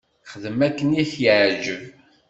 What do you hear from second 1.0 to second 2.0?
i k-yeɛǧeb.